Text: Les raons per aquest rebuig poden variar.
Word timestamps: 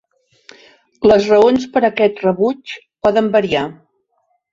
Les 1.11 1.27
raons 1.33 1.67
per 1.75 1.83
aquest 1.89 2.21
rebuig 2.23 2.73
poden 3.09 3.29
variar. 3.37 3.63